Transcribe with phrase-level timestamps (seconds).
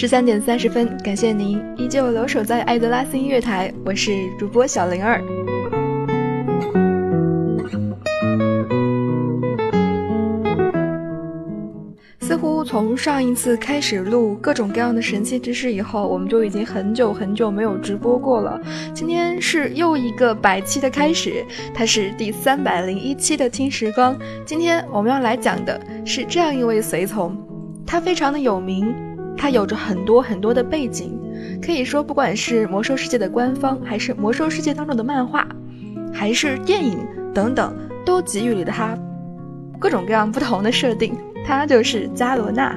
[0.00, 5.20] 十三点三十分，感谢您依旧留守在艾德拉斯音乐台，我是主播小灵儿。
[12.20, 18.60] 似乎从上一次开始录各种各样的神奇知识以后，我们就已经很久很久没有直播过了。
[18.94, 21.44] 今天是又一个百期的开始，
[21.74, 24.16] 它是第三百零一期的听时光。
[24.46, 27.36] 今天我们要来讲的是这样一位随从，
[27.84, 28.94] 他非常的有名，
[29.38, 31.16] 他有着很多很多的背景，
[31.62, 35.46] 可以说不管是魔兽世界的官方，还是魔兽世界当中的漫画，
[36.12, 36.98] 还是电影
[37.32, 37.74] 等等，
[38.04, 38.98] 都给予了他
[39.78, 41.16] 各种各样不同的设定。
[41.46, 42.76] 他就是加罗娜。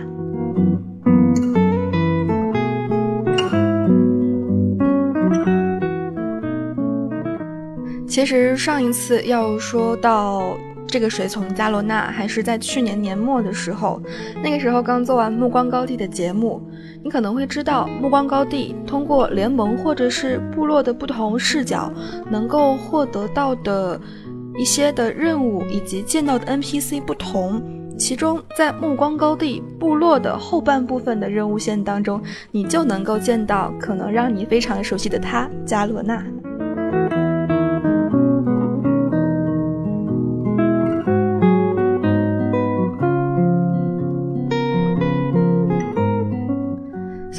[8.07, 10.57] 其实上一次要说到
[10.91, 14.01] 这个水从加罗纳，还是在去年年末的时候。
[14.43, 16.61] 那个时候刚做完暮光高地的节目，
[17.01, 21.89] 你可能会知道，暮光高地通过联盟或者是部落的不同视角，
[22.29, 23.99] 能够获得到的
[24.57, 27.63] 一些的任务以及见到的 NPC 不同。
[27.97, 36.21] 其中，在暮光高地部落的后半部分的任务线当中，你就能够见到可能让你非常熟悉的他——加罗纳。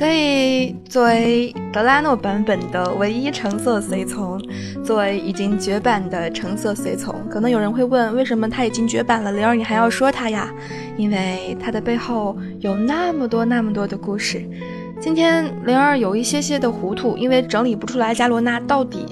[0.03, 4.37] 所以，作为德拉诺版本的唯一橙色随从，
[4.85, 10.53] 作为已经绝版的橙色随从，可能有人会问，为什么他已经绝版了，灵儿你还要说他呀？
[10.97, 14.45] 因为他的背后有那么多那么多的故事。
[14.99, 19.07] 今天灵儿有一些些的糊涂，因为整理不出来加罗娜到底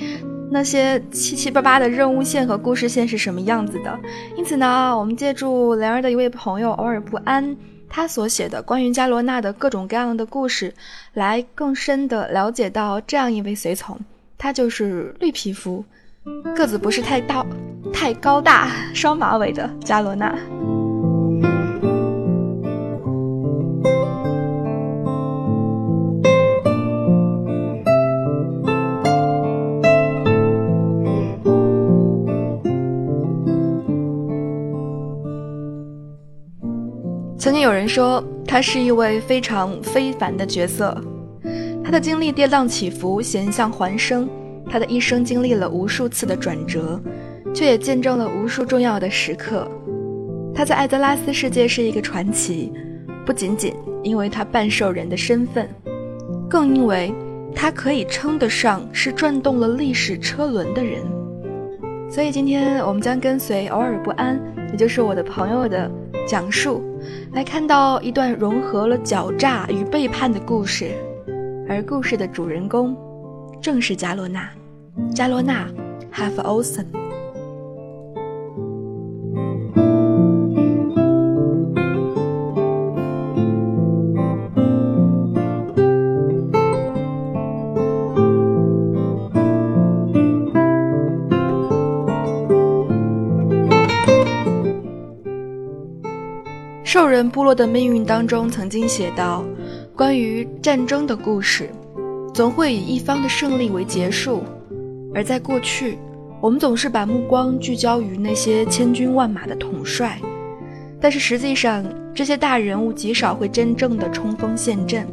[0.50, 3.96] 那些七七八八的任务线和故事线是什么样子的。
[4.36, 7.56] 因此呢，我们借助灵儿的一位朋友偶尔不安。
[7.90, 10.72] 他所写的关于加罗纳的各种各样的故事，
[11.12, 13.98] 来更深的了解到这样一位随从，
[14.38, 15.84] 他就是绿皮肤，
[16.56, 17.44] 个子不是太大、
[17.92, 20.34] 太高大、双马尾的加罗纳。
[37.60, 40.96] 有人说，他是一位非常非凡的角色，
[41.84, 44.28] 他的经历跌宕起伏，险象环生，
[44.70, 47.00] 他的一生经历了无数次的转折，
[47.54, 49.70] 却也见证了无数重要的时刻。
[50.54, 52.72] 他在艾泽拉斯世界是一个传奇，
[53.26, 55.68] 不仅仅因为他半兽人的身份，
[56.48, 57.12] 更因为
[57.54, 61.02] 他可以称得上是转动了历史车轮的人。
[62.10, 64.38] 所以今天我们将跟随偶尔不安，
[64.72, 65.88] 也就是我的朋友的
[66.26, 66.82] 讲述。
[67.32, 70.90] 来看到一段融合了狡诈与背叛的故事，
[71.68, 72.96] 而故事的主人公
[73.62, 74.50] 正是加罗娜。
[75.14, 75.68] 加罗娜
[76.12, 76.99] ，Have awesome。
[97.20, 99.44] 人部落的命运当中曾经写到，
[99.94, 101.68] 关于战争的故事，
[102.32, 104.42] 总会以一方的胜利为结束。
[105.14, 105.98] 而在过去，
[106.40, 110.18] 我们总是把目光聚焦于那些千军万马的统帅，
[110.98, 115.06] 但是实际上，这些大人物极少会真正的冲锋陷阵，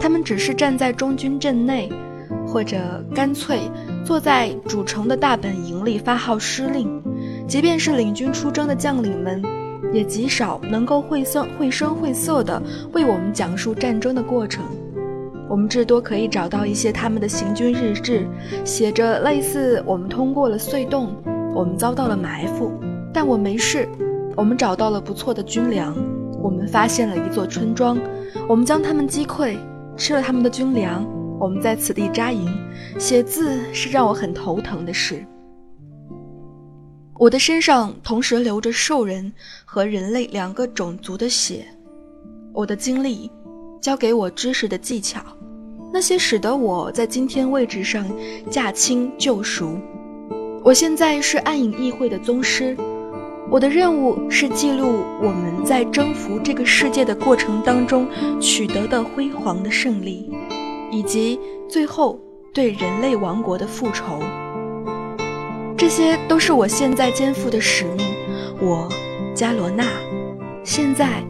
[0.00, 1.88] 他们只是站在中军阵内，
[2.44, 2.76] 或者
[3.14, 3.60] 干脆
[4.04, 7.00] 坐在主城的大本营里发号施令。
[7.46, 9.40] 即便是领军出征的将领们。
[9.94, 12.60] 也极少能够绘声绘声绘色地
[12.92, 14.64] 为我们讲述战争的过程。
[15.48, 18.26] 我们至多可以找到一些他们的行军日志，
[18.64, 21.14] 写着类似“我们通过了隧洞，
[21.54, 22.72] 我们遭到了埋伏，
[23.12, 23.88] 但我没事。
[24.36, 25.94] 我们找到了不错的军粮，
[26.42, 27.96] 我们发现了一座村庄，
[28.48, 29.56] 我们将他们击溃，
[29.96, 31.06] 吃了他们的军粮，
[31.38, 32.50] 我们在此地扎营。
[32.98, 35.24] 写字是让我很头疼的事。”
[37.24, 39.32] 我的身上同时流着兽人
[39.64, 41.64] 和人类两个种族的血，
[42.52, 43.30] 我的经历，
[43.80, 45.22] 教给我知识的技巧，
[45.90, 48.06] 那些使得我在今天位置上
[48.50, 49.80] 驾轻就熟。
[50.62, 52.76] 我现在是暗影议会的宗师，
[53.50, 58.06] 我的任务是记录我们在征服这个世界的过程当中
[58.38, 60.30] 取得的辉煌的胜利，
[60.92, 61.40] 以及
[61.70, 62.20] 最后
[62.52, 64.20] 对人类王国的复仇。
[65.76, 68.06] 这些都是我现在肩负的使命。
[68.60, 68.88] 我，
[69.34, 69.84] 加罗娜，
[70.62, 71.22] 现在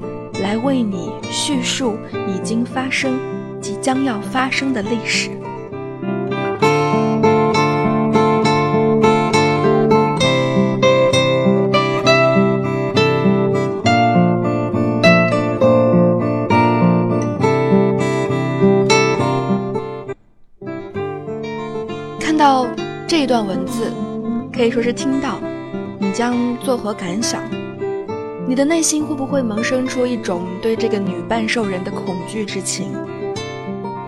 [0.42, 1.96] 来为你叙述
[2.28, 3.18] 已经发生
[3.60, 5.30] 即将要发生的历史。
[24.54, 25.40] 可以说是听到，
[25.98, 27.42] 你将作何感想？
[28.46, 32.92] 你的内心会不会萌生出一种对这个女半兽人的恐惧之情？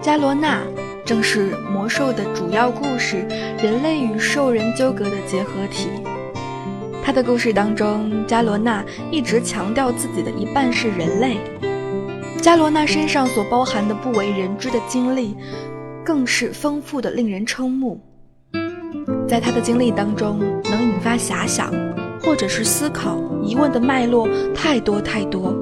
[0.01, 0.63] 伽罗娜
[1.05, 3.27] 正是魔兽的主要故事，
[3.61, 5.89] 人类与兽人纠葛的结合体。
[7.03, 11.39] 他的故事当中，伽罗娜一直强调自己的一半是人类。
[12.41, 15.35] 伽罗娜身上所包含的不为人知的经历，
[16.05, 18.01] 更是丰富的令人瞠目。
[19.29, 21.73] 在他的经历当中，能引发遐想。
[22.23, 25.55] 或者是思考疑问的脉络太多太多，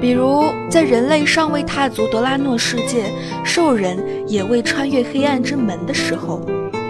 [0.00, 3.10] 比如在人类尚未踏足德拉诺世界，
[3.44, 3.98] 兽人
[4.28, 6.40] 也未穿越黑暗之门的时候，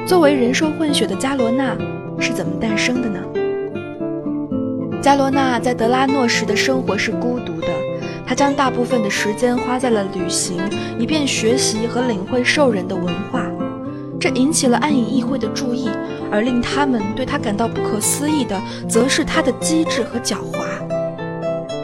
[0.07, 1.75] 作为人兽混血的伽罗娜
[2.21, 3.19] 是怎么诞生的呢？
[5.01, 7.69] 伽罗娜在德拉诺时的生活是孤独的，
[8.27, 10.59] 她将大部分的时间花在了旅行，
[10.99, 13.51] 以便学习和领会兽人的文化。
[14.27, 15.89] 这引起了暗影议会的注意，
[16.33, 20.65] 而令他们对他感到不可思议的，则是他的机智和狡猾。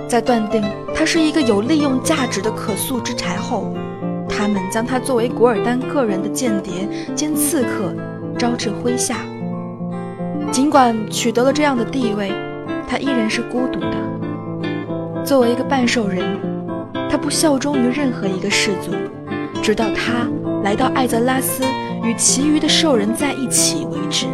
[0.09, 0.61] 在断定
[0.93, 3.73] 他是一个有利用价值的可塑之才后，
[4.29, 7.95] 他们将他作为古尔丹个人的间谍兼刺客
[8.37, 9.19] 招至麾下。
[10.51, 12.33] 尽管取得了这样的地位，
[12.89, 15.25] 他依然是孤独的。
[15.25, 16.41] 作为一个半兽人，
[17.09, 18.91] 他不效忠于任何一个氏族，
[19.63, 20.29] 直到他
[20.65, 21.63] 来到艾泽拉斯。
[22.03, 24.27] 与其余的兽人在一起为止。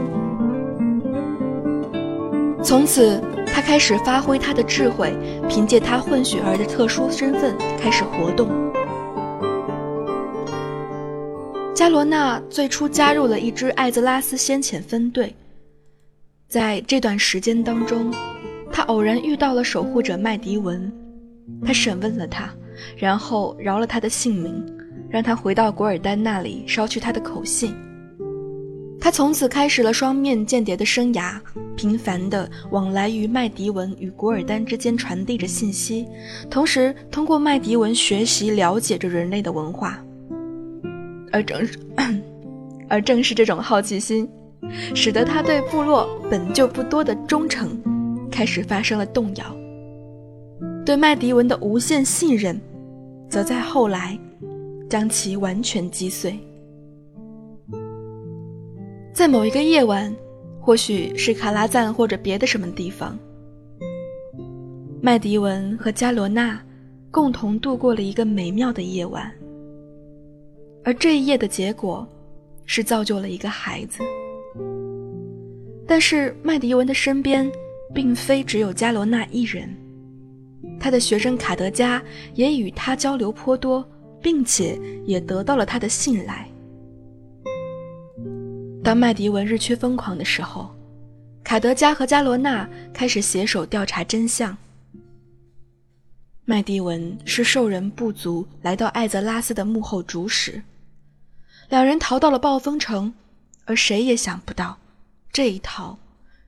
[2.62, 5.14] 从此，他开始发挥他的智慧，
[5.48, 8.48] 凭借他混血儿的特殊身份开始活动。
[11.74, 15.34] 加罗娜最初加入了一支艾泽拉斯先遣分队，
[16.48, 18.12] 在这段时间当中，
[18.72, 20.92] 他偶然遇到了守护者麦迪文，
[21.64, 22.50] 他审问了他，
[22.96, 24.77] 然后饶了他的性命。
[25.08, 27.74] 让他回到古尔丹那里捎去他的口信。
[29.00, 31.38] 他从此开始了双面间谍的生涯，
[31.76, 36.06] 频繁地往来于麦迪文与古尔丹之间，传递着信息，
[36.50, 40.02] 同时通过麦迪文学习了解着人类的文化。
[41.30, 41.78] 而正是，
[42.88, 44.28] 而正是这种好奇心，
[44.94, 47.80] 使得他对部落本就不多的忠诚
[48.30, 49.56] 开始发生了动摇。
[50.84, 52.60] 对麦迪文的无限信任，
[53.28, 54.18] 则在后来。
[54.88, 56.38] 将其完全击碎。
[59.12, 60.14] 在某一个夜晚，
[60.60, 63.18] 或许是卡拉赞或者别的什么地方，
[65.00, 66.60] 麦迪文和加罗娜
[67.10, 69.30] 共同度过了一个美妙的夜晚。
[70.84, 72.06] 而这一夜的结果，
[72.64, 74.02] 是造就了一个孩子。
[75.86, 77.50] 但是麦迪文的身边，
[77.94, 79.68] 并非只有加罗娜一人，
[80.78, 82.00] 他的学生卡德加
[82.34, 83.84] 也与他交流颇多。
[84.22, 86.48] 并且也得到了他的信赖。
[88.82, 90.74] 当麦迪文日趋疯狂的时候，
[91.44, 94.56] 卡德加和加罗娜开始携手调查真相。
[96.44, 100.62] 麦迪文是兽人部族来到艾泽拉斯的幕后主使，
[101.68, 103.12] 两人逃到了暴风城，
[103.66, 104.78] 而谁也想不到，
[105.30, 105.98] 这一逃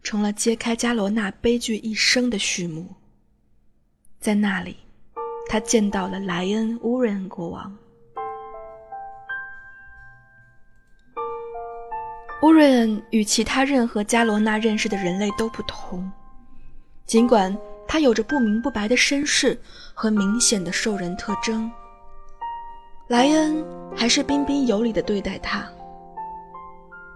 [0.02, 2.86] 成了揭开加罗娜悲剧一生的序幕。
[4.18, 4.76] 在那里。
[5.52, 7.76] 他见到了莱恩乌瑞恩国王。
[12.42, 16.08] 乌瑞恩与其他任何加罗纳认识的人类都不同，
[17.04, 17.54] 尽管
[17.88, 19.60] 他有着不明不白的身世
[19.92, 21.68] 和明显的兽人特征，
[23.08, 23.64] 莱恩
[23.96, 25.68] 还是彬彬有礼地对待他。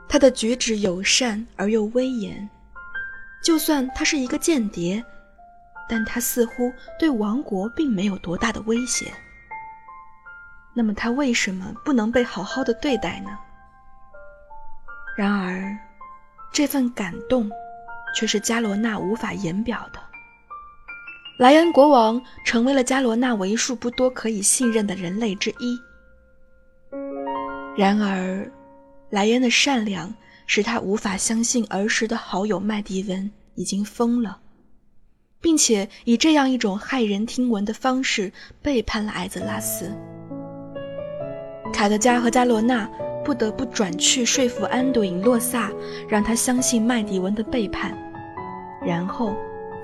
[0.09, 2.50] 他的举止友善而又威严，
[3.45, 5.05] 就算他是一个间谍。
[5.88, 9.12] 但他似乎对王国并没有多大的威胁。
[10.75, 13.31] 那么他为什么不能被好好的对待呢？
[15.17, 15.76] 然而，
[16.53, 17.49] 这份感动
[18.17, 20.00] 却是加罗娜无法言表的。
[21.38, 25.81] 莱恩国王成为了加罗娜为数不多可以信任的人类之一。
[27.76, 28.50] 然而，
[29.11, 30.12] 莱恩的善良
[30.47, 34.41] 使他无法相信儿时的好友麦迪文已经疯了。
[35.44, 38.32] 并且以这样一种骇人听闻的方式
[38.62, 39.92] 背叛了艾泽拉斯。
[41.70, 42.88] 卡德加和加罗娜
[43.22, 45.70] 不得不转去说服安朵因洛萨，
[46.08, 47.94] 让他相信麦迪文的背叛，
[48.80, 49.34] 然后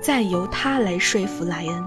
[0.01, 1.83] 再由他来说服莱恩。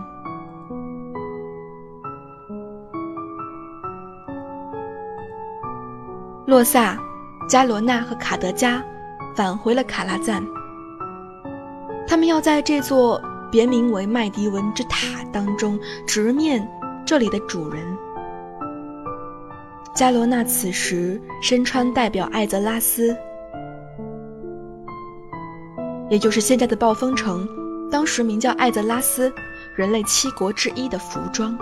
[6.46, 6.96] 洛萨、
[7.48, 8.80] 加罗娜和卡德加
[9.34, 10.46] 返回了卡拉赞。
[12.06, 13.20] 他们要在这座
[13.54, 16.68] 别名为麦迪文之塔当中直面
[17.06, 17.84] 这里的主人。
[19.94, 23.16] 加罗娜此时身穿代表艾泽拉斯，
[26.10, 27.48] 也就是现在的暴风城，
[27.92, 29.32] 当时名叫艾泽拉斯，
[29.76, 31.56] 人类七国之一的服装。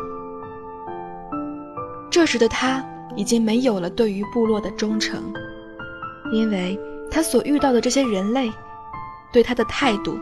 [2.11, 2.83] 这时的他
[3.17, 5.23] 已经没有了对于部落的忠诚，
[6.33, 6.81] 因为
[7.11, 8.51] 他所遇到的这些人类，
[9.31, 10.19] 对他的态度，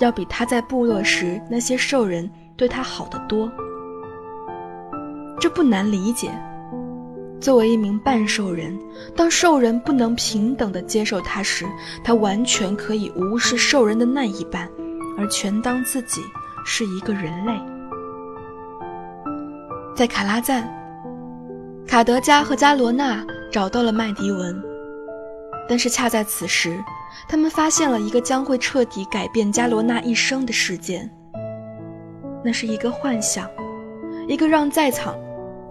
[0.00, 3.50] 要比他在部落时那些兽人对他好得多。
[5.38, 6.30] 这不难理解。
[7.40, 8.78] 作为一名半兽人，
[9.16, 11.64] 当兽人不能平等地接受他时，
[12.04, 14.68] 他完全可以无视兽人的那一半，
[15.16, 16.20] 而全当自己
[16.66, 17.52] 是一个人类。
[19.96, 20.70] 在卡拉赞，
[21.86, 24.62] 卡德加和加罗纳找到了麦迪文，
[25.66, 26.78] 但是恰在此时，
[27.28, 31.10] 他们发现了一个将会彻底改变加罗纳一生的事件。
[32.44, 33.48] 那是一个幻想，
[34.26, 35.14] 一个让在场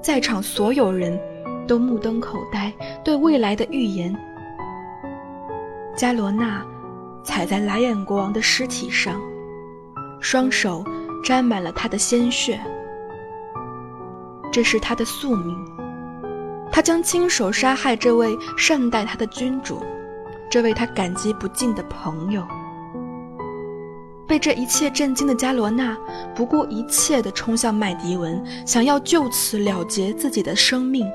[0.02, 1.20] 在场所有人。
[1.68, 4.12] 都目瞪口呆，对未来的预言。
[5.96, 6.66] 加罗纳
[7.24, 9.22] 踩在莱恩国王的尸体上，
[10.20, 10.84] 双手
[11.24, 12.60] 沾满了他的鲜血。
[14.52, 15.56] 这是他的宿命，
[16.72, 19.80] 他将亲手杀害这位善待他的君主，
[20.50, 22.46] 这位他感激不尽的朋友。
[24.28, 25.98] 被这一切震惊的加罗纳
[26.36, 31.08] 不顾一切地冲向麦迪文，想要就此了结自己的生命。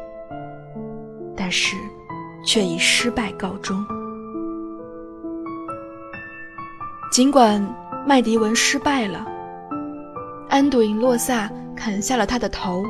[1.37, 1.77] 但是，
[2.45, 3.85] 却以失败告终。
[7.13, 7.65] 尽管
[8.05, 9.25] 麦迪文失败了，
[10.49, 12.83] 安杜因洛萨砍下了他的头，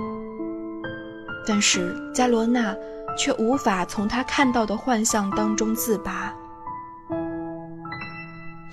[1.46, 2.74] 但是加罗纳
[3.16, 6.34] 却无法从他看到的幻象当中自拔。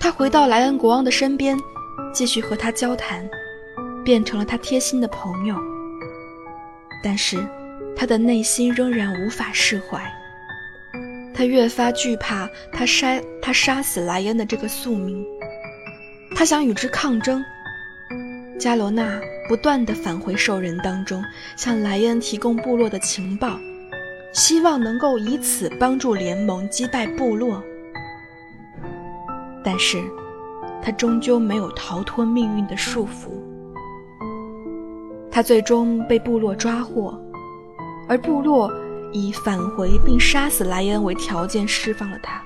[0.00, 1.58] 他回到莱恩国王的身边，
[2.12, 3.28] 继续和他交谈，
[4.04, 5.56] 变成了他贴心的朋友。
[7.02, 7.46] 但是。
[7.94, 10.02] 他的内心仍然无法释怀，
[11.34, 15.24] 他越发惧怕他杀他杀死莱恩的这个宿命，
[16.34, 17.44] 他想与之抗争。
[18.58, 21.22] 加罗娜不断地返回兽人当中，
[21.54, 23.60] 向莱恩提供部落的情报，
[24.32, 27.62] 希望能够以此帮助联盟击败部落。
[29.64, 30.02] 但是，
[30.82, 33.30] 他终究没有逃脱命运的束缚，
[35.30, 37.18] 他最终被部落抓获。
[38.08, 38.70] 而部落
[39.12, 42.42] 以返回并杀死莱恩为条件释放了他。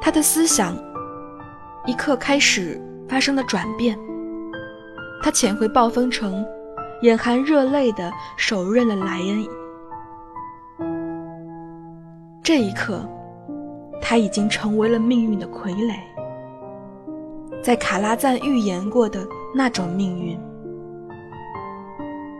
[0.00, 0.74] 他的思想
[1.86, 3.98] 一刻开始发生了转变。
[5.22, 6.44] 他潜回暴风城，
[7.02, 9.44] 眼含热泪地手刃了莱恩。
[12.42, 13.04] 这一刻，
[14.00, 15.96] 他已经成为了命运的傀儡，
[17.62, 20.38] 在卡拉赞预言过的那种命运。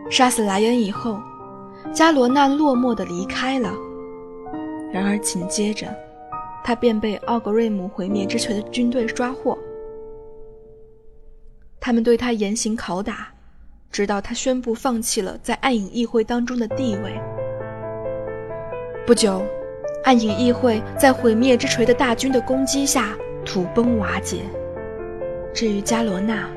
[0.09, 1.19] 杀死莱恩以后，
[1.93, 3.69] 加罗纳落寞地离开了。
[4.93, 5.87] 然而紧接着，
[6.63, 9.57] 他便被奥格瑞姆毁灭之锤的军队抓获。
[11.81, 13.27] 他们对他严刑拷打，
[13.93, 17.13] 直到他宣布放弃了在暗影议会当中的地位。
[19.05, 19.45] 不久，
[20.03, 24.39] 暗影议会在毁灭之锤的大军的攻击下土崩瓦解。
[25.53, 26.49] 至于加罗纳，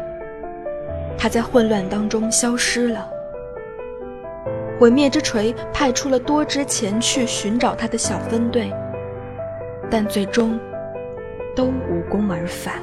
[1.19, 3.07] 他在混乱当中消失了。
[4.81, 8.73] 毁灭之锤派出了多支前去寻找他的小分队，
[9.91, 10.59] 但最终
[11.55, 12.77] 都无功而返。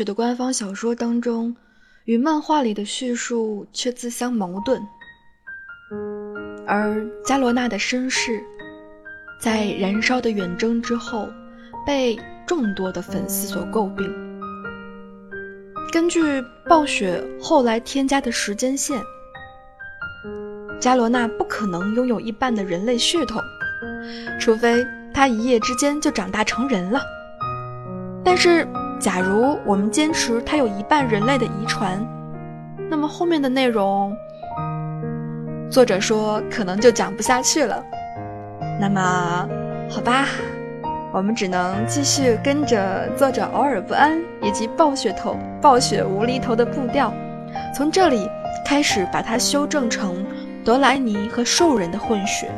[0.00, 1.54] 雪的官方小说当中，
[2.06, 4.80] 与漫画里的叙述却自相矛盾。
[6.66, 8.42] 而加罗娜的身世，
[9.38, 11.28] 在燃烧的远征之后，
[11.86, 14.10] 被众多的粉丝所诟病。
[15.92, 19.02] 根据暴雪后来添加的时间线，
[20.80, 23.38] 加罗娜不可能拥有一半的人类血统，
[24.40, 27.02] 除非他一夜之间就长大成人了。
[28.24, 28.66] 但是，
[29.00, 31.98] 假如我们坚持他有一半人类的遗传，
[32.90, 34.14] 那么后面的内容。
[35.70, 37.82] 作者说：“可能就讲不下去了。”
[38.78, 39.48] 那么，
[39.88, 40.26] 好吧，
[41.12, 47.10] 我们只能继续跟着作者偶尔不安以及暴雪头、暴雪无厘头的步调，
[47.74, 48.28] 从这里
[48.66, 50.26] 开始把它修正成
[50.62, 52.50] 德莱尼和兽人的混血。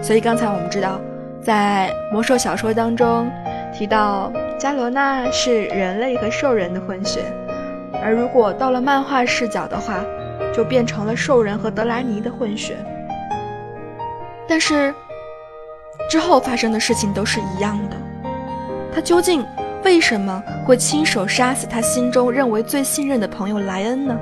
[0.00, 1.00] 所以刚才我们知道，
[1.42, 3.28] 在魔兽小说当中
[3.72, 7.24] 提到加罗娜是人类和兽人的混血，
[8.04, 10.04] 而如果到了漫画视角的话。
[10.52, 12.76] 就变成了兽人和德莱尼的混血，
[14.48, 14.92] 但是
[16.10, 17.96] 之后发生的事情都是一样的。
[18.92, 19.46] 他究竟
[19.84, 24.18] 为什么会亲手杀死他心中认为最信任的朋友莱恩呢？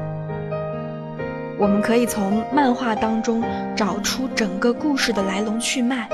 [1.57, 3.43] 我们可以从漫画当中
[3.75, 6.07] 找出整个故事的来龙去脉。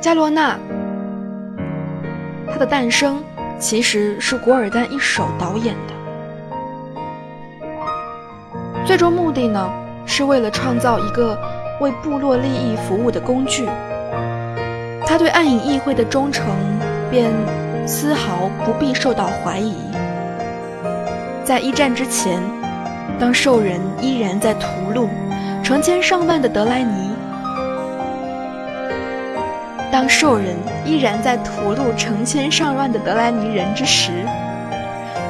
[0.00, 0.58] 加罗纳，
[2.50, 3.22] 他的诞生。
[3.58, 5.92] 其实是古尔丹一手导演的，
[8.86, 9.70] 最终目的呢，
[10.06, 11.38] 是为了创造一个
[11.78, 13.68] 为部落利益服务的工具。
[15.06, 16.46] 他对暗影议会的忠诚
[17.10, 17.30] 便
[17.86, 19.76] 丝毫不必受到怀疑。
[21.44, 22.40] 在一战之前，
[23.18, 25.06] 当兽人依然在屠戮
[25.62, 27.09] 成千上万的德莱尼。
[29.92, 34.24] 当兽人依然在屠戮成千上万的德莱尼人之时，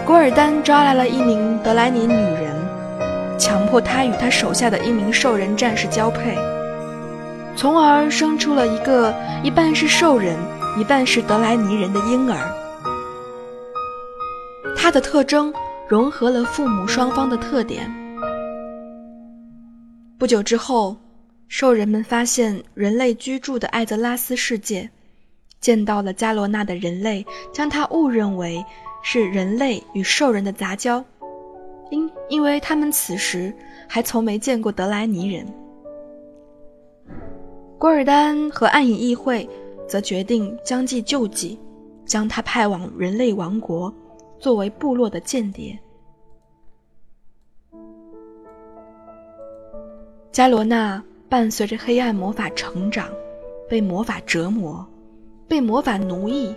[0.06, 2.54] 古尔丹抓来了一名德莱尼女人，
[3.38, 6.36] 强迫她与他手下的一名兽人战士交配，
[7.56, 10.36] 从而生出了一个一半是兽人、
[10.78, 12.38] 一半是德莱尼人的婴儿。
[14.76, 15.52] 他的特征
[15.88, 17.90] 融合了父母双方的特点。
[20.18, 20.96] 不久之后。
[21.50, 24.88] 兽人们发现人类居住的艾泽拉斯世界，
[25.60, 28.64] 见到了加罗纳的人类，将他误认为
[29.02, 31.04] 是人类与兽人的杂交，
[31.90, 33.52] 因因为他们此时
[33.88, 35.44] 还从没见过德莱尼人。
[37.80, 39.46] 古尔丹和暗影议会
[39.88, 41.58] 则决定将计就计，
[42.06, 43.92] 将他派往人类王国，
[44.38, 45.76] 作为部落的间谍。
[50.30, 51.02] 加罗纳。
[51.30, 53.08] 伴随着黑暗魔法成长，
[53.68, 54.84] 被魔法折磨，
[55.46, 56.52] 被魔法奴役。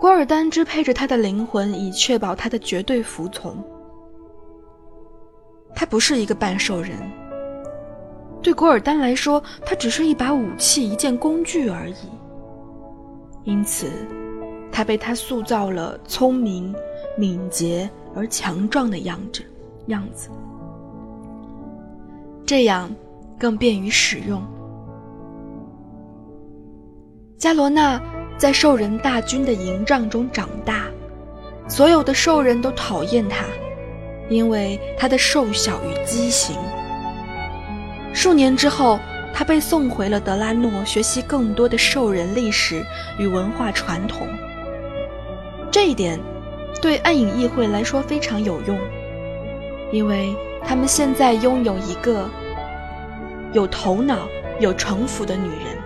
[0.00, 3.62] 古尔丹支配着他的灵魂，以确保他的绝对服从。
[5.74, 6.96] 他不是一个半兽人，
[8.40, 11.94] 对古尔丹来说，他只是一把武器，一件工具而已。
[13.44, 13.90] 因此，
[14.72, 16.74] 他被他塑造了聪明、
[17.14, 19.42] 敏捷而强壮的样子，
[19.88, 20.30] 样子。
[22.46, 22.90] 这样。
[23.40, 24.42] 更便于使用。
[27.38, 27.98] 加罗娜
[28.36, 30.84] 在兽人大军的营帐中长大，
[31.66, 33.46] 所有的兽人都讨厌他，
[34.28, 36.54] 因为他的瘦小与畸形。
[38.12, 38.98] 数年之后，
[39.32, 42.84] 他被送回了德拉诺，学习更多的兽人历史
[43.18, 44.26] 与文化传统。
[45.70, 46.20] 这一点
[46.82, 48.78] 对暗影议会来说非常有用，
[49.92, 52.28] 因为他们现在拥有一个。
[53.52, 55.76] 有头脑、有城府的女人，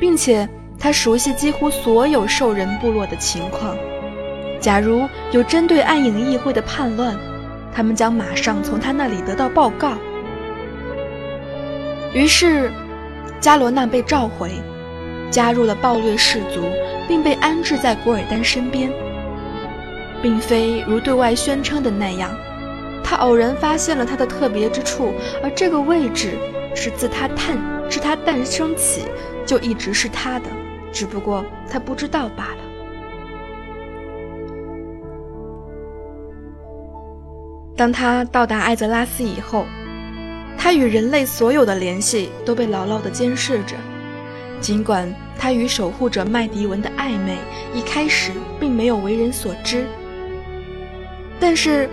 [0.00, 3.76] 并且她熟悉几乎所有兽人部落的情况。
[4.60, 7.16] 假如有针对暗影议会的叛乱，
[7.72, 9.92] 他们将马上从他那里得到报告。
[12.14, 12.70] 于是，
[13.40, 14.50] 加罗娜被召回，
[15.30, 16.62] 加入了暴虐氏族，
[17.06, 18.90] 并被安置在古尔丹身边，
[20.22, 22.30] 并非如对外宣称的那样。
[23.16, 26.38] 偶然发现了他的特别之处，而这个位置
[26.74, 27.58] 是自他诞
[27.90, 29.02] 自他诞生起
[29.44, 30.46] 就一直是他的，
[30.92, 32.58] 只不过他不知道罢了。
[37.76, 39.66] 当他到达艾泽拉斯以后，
[40.56, 43.74] 他与人类所有的联系都被牢牢地监视着，
[44.60, 47.36] 尽管他与守护者麦迪文的暧昧
[47.74, 49.86] 一开始并没有为人所知，
[51.38, 51.88] 但是。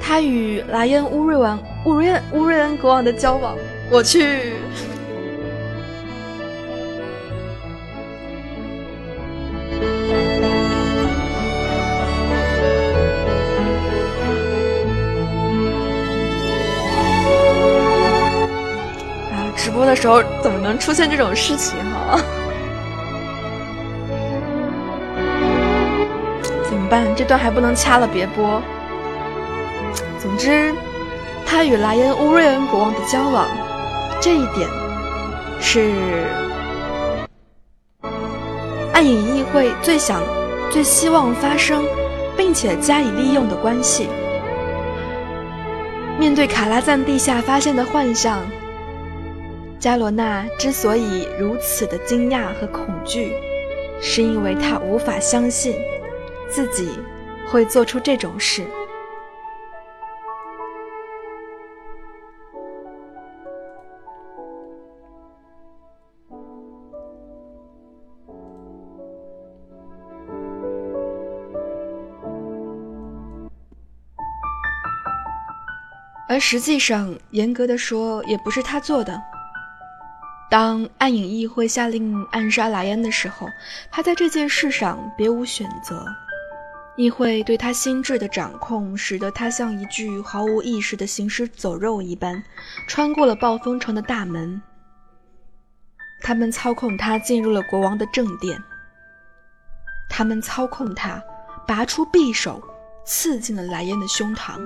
[0.00, 3.56] 他与莱恩乌瑞王乌瑞乌瑞恩国王的交往，
[3.90, 4.54] 我去！
[19.56, 22.18] 直播的时候怎么能出现这种事情哈？
[26.64, 27.06] 怎么办？
[27.14, 28.62] 这段还不能掐了，别播。
[30.28, 30.74] 总之，
[31.46, 33.48] 他与莱恩·乌瑞恩国王的交往，
[34.20, 34.68] 这一点
[35.58, 35.90] 是
[38.92, 40.20] 暗影议会最想、
[40.70, 41.82] 最希望发生，
[42.36, 44.06] 并且加以利用的关系。
[46.18, 48.42] 面对卡拉赞地下发现的幻象。
[49.80, 53.32] 加罗娜之所以如此的惊讶和恐惧，
[53.98, 55.74] 是因为他无法相信
[56.50, 56.90] 自己
[57.46, 58.62] 会做出这种事。
[76.38, 79.20] 而实际上，严格的说，也不是他做的。
[80.48, 83.48] 当暗影议会下令暗杀莱恩的时候，
[83.90, 86.06] 他在这件事上别无选择。
[86.96, 92.40] 议会对他心智的掌控，使得他像一具毫无意识的行尸走肉一般，
[92.86, 94.62] 穿过了暴风城的大门。
[96.22, 98.62] 他们操控他进入了国王的正殿。
[100.08, 101.20] 他们操控他，
[101.66, 102.62] 拔出匕首，
[103.04, 104.60] 刺进了莱恩的胸膛。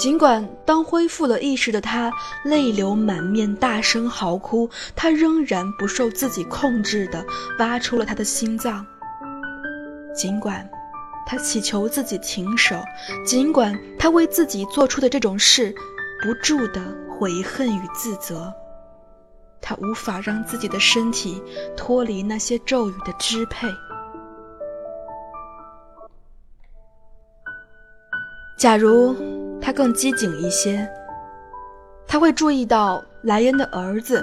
[0.00, 2.10] 尽管当恢复了意识的他
[2.42, 7.22] 泪流满面、大声嚎哭，他仍然不受自己控制地
[7.58, 8.82] 挖出了他的心脏。
[10.14, 10.66] 尽管
[11.26, 12.82] 他祈求自己停手，
[13.26, 15.70] 尽管他为自己做出的这种事
[16.22, 18.50] 不住地悔恨与自责，
[19.60, 21.42] 他无法让自己的身体
[21.76, 23.68] 脱离那些咒语的支配。
[28.58, 29.14] 假如。
[29.70, 30.84] 他更机警一些，
[32.04, 34.20] 他会注意到莱恩的儿子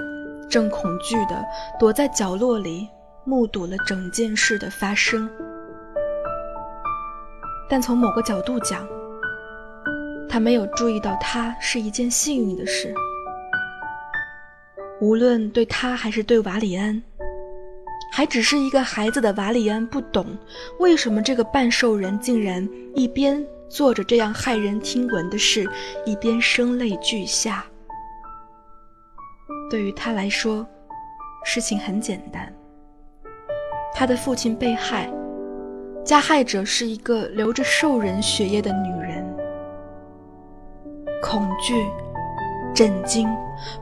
[0.49, 1.41] 正恐惧地
[1.79, 2.85] 躲在角落里，
[3.23, 5.29] 目睹了整件事的发生。
[7.69, 8.85] 但从某个角度讲，
[10.27, 12.93] 他没有注意到他是一件幸运的事。
[14.99, 17.01] 无论对他还是对瓦里安，
[18.11, 20.25] 还只是一个孩子的瓦里安不懂
[20.79, 23.41] 为什么这个半兽人竟然一边。
[23.69, 25.69] 做着这样骇人听闻的事，
[26.05, 27.65] 一边声泪俱下。
[29.69, 30.65] 对于他来说，
[31.43, 32.53] 事情很简单。
[33.93, 35.11] 他的父亲被害，
[36.05, 39.25] 加害者是一个流着兽人血液的女人。
[41.21, 41.85] 恐惧、
[42.73, 43.27] 震惊、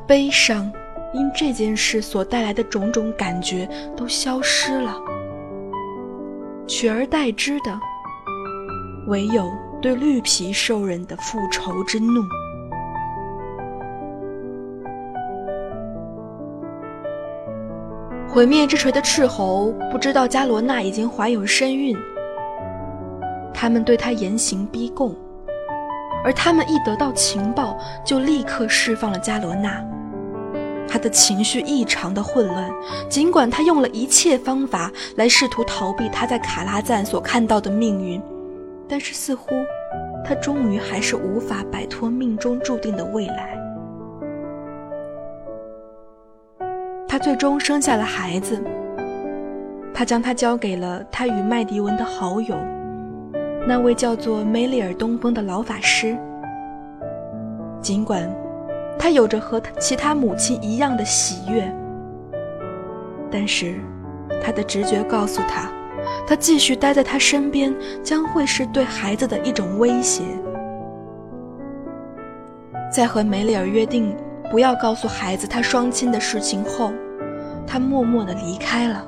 [0.07, 0.71] 悲伤，
[1.13, 4.95] 因这件事所带来的种种感觉都消失了，
[6.65, 7.79] 取而代之的，
[9.07, 9.51] 唯有。
[9.85, 12.23] 对绿皮兽人的复仇之怒，
[18.27, 21.95] 毁灭之锤的斥候不知道加罗娜已经怀有身孕，
[23.53, 25.15] 他们对他严刑逼供，
[26.23, 29.85] 而他们一得到情报，就立刻释放了加罗娜。
[30.87, 32.71] 他的情绪异常的混乱，
[33.07, 38.19] 尽管他用了一切方法来试图逃避他在卡拉赞所看到的命运。
[38.87, 39.49] 但是似乎，
[40.27, 43.55] 他终于还是无法摆脱命中注定的未来。
[47.07, 48.59] 他最终生下了孩子，
[49.93, 52.55] 他将他交给了他与麦迪文的好友，
[53.67, 56.17] 那位叫做梅里尔东风的老法师。
[57.79, 58.27] 尽管
[58.97, 61.71] 他有着和其他母亲一样的喜悦，
[63.29, 63.75] 但是
[64.43, 65.69] 他的直觉告诉他。
[66.27, 70.23] 他继续待在他身边，将会是对孩子的一种威胁。
[72.91, 74.15] 在和梅里尔约定
[74.49, 76.91] 不要告诉孩子他双亲的事情后，
[77.67, 79.05] 他默默地离开了。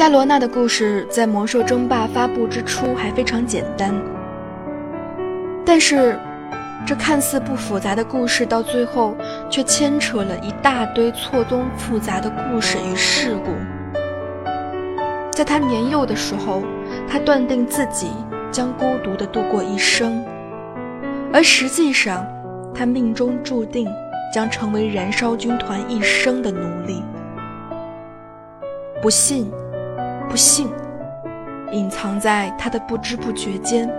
[0.00, 3.94] 加罗娜的故事在魔兽争霸发布之初还非常简单，
[5.62, 6.18] 但是
[6.86, 9.14] 这看似不复杂的故事到最后
[9.50, 13.50] 却牵扯了一大堆错综复杂的故事与事故。
[15.32, 16.62] 在他年幼的时候，
[17.06, 18.06] 他断定自己
[18.50, 20.24] 将孤独地度过一生，
[21.30, 22.26] 而实际上，
[22.74, 23.86] 他命中注定
[24.32, 27.04] 将成为燃烧军团一生的奴隶。
[29.02, 29.50] 不信，
[30.30, 30.72] 不幸，
[31.72, 33.90] 隐藏在他的不知不觉间。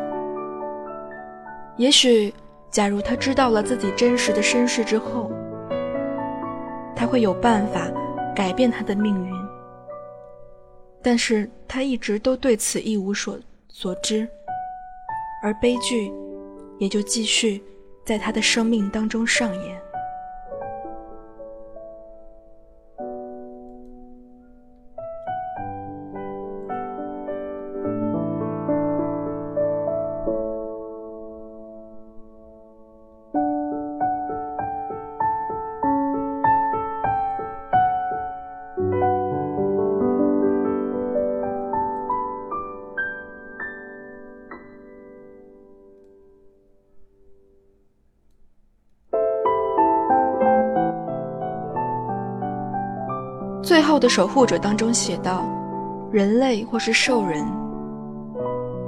[1.76, 2.34] 也许，
[2.70, 5.30] 假如他知道了自己真实的身世之后，
[6.96, 7.92] 他会有办法
[8.34, 9.34] 改变他的命运。
[11.04, 14.26] 但是他一直都对此一无所所知，
[15.44, 16.10] 而悲剧
[16.80, 17.62] 也就继续
[18.06, 19.82] 在他的生命当中上演。
[53.72, 55.46] 最后的守护者当中写道
[56.12, 57.42] ：“人类或是兽人。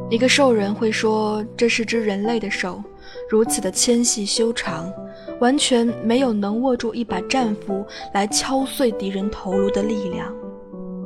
[0.09, 2.83] 一个兽人会说，这是只人类的手，
[3.29, 4.91] 如此的纤细修长，
[5.39, 10.29] 完全没有能握住一把战斧来敲碎敌人头颅的力量，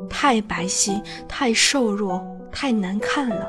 [0.09, 2.19] 太白皙，太瘦弱，
[2.51, 3.47] 太难看了。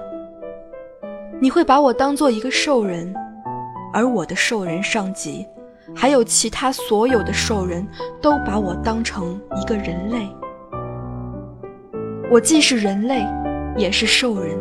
[1.41, 3.15] 你会把我当做一个兽人，
[3.95, 5.47] 而我的兽人上级。”
[5.95, 7.87] 还有其他所有的兽人
[8.21, 10.29] 都把我当成一个人类，
[12.31, 13.27] 我既是人类，
[13.77, 14.57] 也是兽人，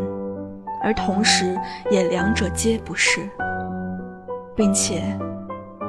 [0.82, 1.56] 而同时
[1.92, 3.22] 也两者皆不是，
[4.56, 5.04] 并且，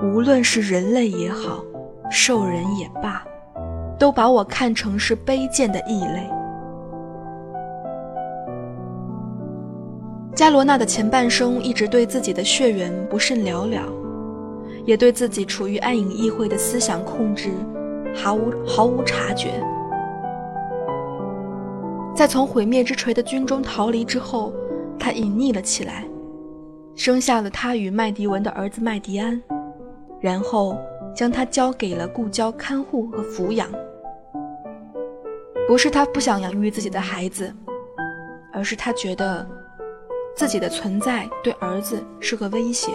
[0.02, 1.64] 无论是人类也好，
[2.10, 3.22] 兽人也罢，
[3.98, 6.28] 都把我看成是卑贱的异类。
[10.34, 13.82] 加罗纳的前半生一直对自己的血缘不甚了了。
[14.88, 17.50] 也对自己处于暗影议会的思想控制
[18.14, 19.62] 毫无毫无察觉。
[22.16, 24.50] 在从毁灭之锤的军中逃离之后，
[24.98, 26.08] 他隐匿了起来，
[26.94, 29.38] 生下了他与麦迪文的儿子麦迪安，
[30.22, 30.74] 然后
[31.14, 33.68] 将他交给了故交看护和抚养。
[35.66, 37.54] 不是他不想养育自己的孩子，
[38.54, 39.46] 而是他觉得
[40.34, 42.88] 自己的存在对儿子是个威胁。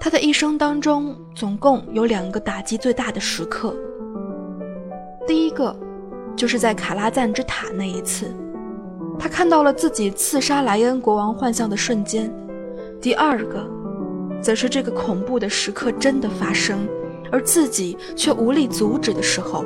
[0.00, 3.74] 他的一生当中，总共有两个打击最大的时刻。
[5.26, 5.74] 第一个，
[6.36, 8.32] 就是在卡拉赞之塔那一次，
[9.18, 12.30] 他看到了自己刺杀莱恩国王幻象的瞬间；
[13.00, 13.68] 第二个，
[14.40, 16.88] 则是这个恐怖的时刻真的发生，
[17.32, 19.64] 而自己却无力阻止的时候。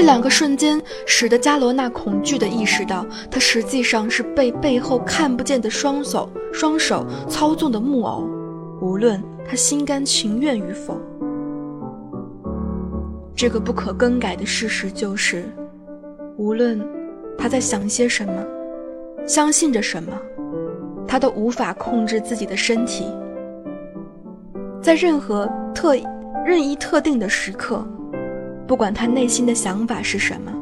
[0.00, 8.26] 这两个瞬间，使得加罗娜恐惧地意识到，他实际上是被背后看不见的双手双手操纵的木偶。
[8.80, 10.96] 无论他心甘情愿与否，
[13.36, 15.44] 这个不可更改的事实就是，
[16.38, 16.80] 无论
[17.36, 18.32] 他在想些什么，
[19.26, 20.18] 相信着什么，
[21.06, 23.04] 他都无法控制自己的身体。
[24.80, 25.94] 在任何特
[26.46, 27.86] 任意特定的时刻，
[28.70, 30.52] 不管他内心的想法是什么，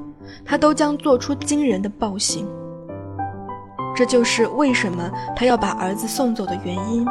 [0.43, 2.49] 他都将做出惊人的暴行。
[3.95, 7.07] 这就是为什么他要把儿子送走的原因。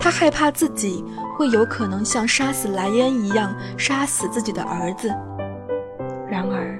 [0.00, 1.04] 他害怕自己
[1.38, 5.08] 会有可能像杀死莱恩一样杀死自己的儿子。
[6.28, 6.76] 然而，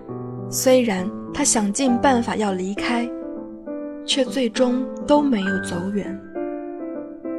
[0.50, 3.08] 虽然他想尽办法要离开，
[4.04, 6.20] 却最终都没有走远。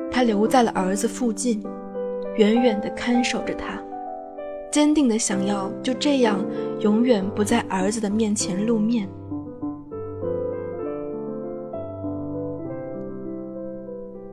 [0.09, 1.61] 他留在了儿子附近，
[2.37, 3.77] 远远地看守着他，
[4.71, 6.43] 坚定地想要就这样
[6.79, 9.07] 永远不在儿子的面前露面。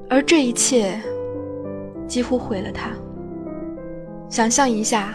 [0.08, 1.00] 而这一切。
[2.04, 2.90] 几乎毁了他。
[4.28, 5.14] 想象一下，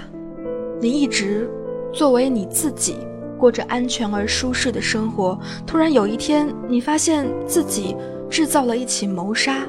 [0.82, 1.48] 你一直
[1.94, 2.96] 作为你自己
[3.38, 7.96] 过着安全而舒适的生活，突然有一天，你发现自己
[8.32, 9.68] 制造了一起谋杀。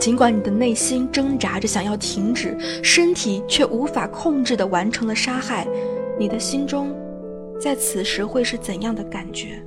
[0.00, 5.68] 尽管你的内心挣扎着想要停止，身体却无法控制地完成了杀害。
[6.18, 6.96] 你的心中，
[7.60, 9.62] 在此时会是怎样的感觉？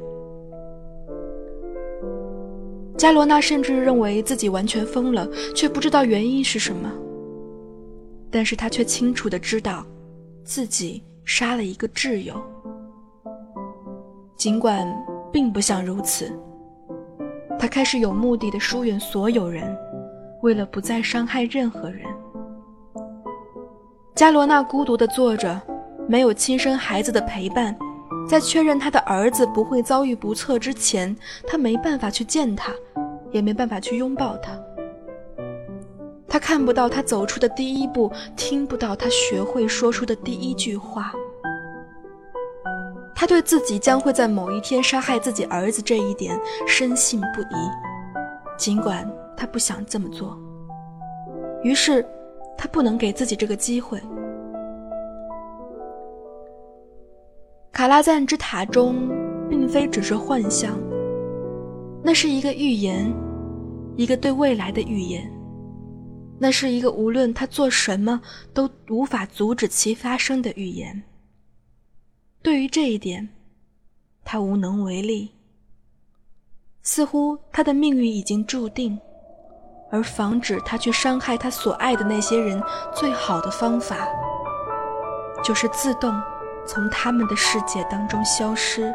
[2.98, 6.92] 加罗娜甚至认为自己完全疯了，却不知道原因是什么。
[8.32, 9.86] 但是他却清楚的知道，
[10.44, 12.42] 自己杀了一个挚友。
[14.36, 14.88] 尽管
[15.32, 16.32] 并不像如此，
[17.60, 19.64] 他开始有目的的疏远所有人，
[20.44, 22.02] 为了不再伤害任何人。
[24.14, 25.60] 加罗娜孤独的坐着，
[26.08, 27.76] 没有亲生孩子的陪伴，
[28.28, 31.16] 在确认他的儿子不会遭遇不测之前，
[31.48, 32.74] 他没办法去见他，
[33.32, 34.52] 也没办法去拥抱他。
[36.28, 41.14] 他看不到他走出的第一步，听不到他学会说出的第一句话。
[43.16, 47.56] 他对自己将会在某一天杀害自己儿子这一点深信不疑，
[48.58, 50.38] 尽管他不想这么做。
[51.64, 52.06] 于是，
[52.58, 54.02] 他不能给自己这个机会。
[57.72, 59.10] 卡拉赞之塔中，
[59.50, 60.78] 并非只是幻象，
[62.04, 63.12] 那是一个预言，
[63.96, 65.30] 一个对未来的预言。
[66.40, 68.22] 那是一个无论他做什么
[68.54, 71.02] 都无法阻止其发生的预言。
[72.42, 73.30] 对于这一点，
[74.26, 75.32] 他无能为力。
[76.82, 79.00] 似乎他的命运已经注定，
[79.94, 82.62] 而防止他去伤害他所爱的那些人，
[82.94, 83.96] 最好的方法，
[85.44, 86.14] 就是自动。
[86.66, 88.94] 从他们的世界当中消失。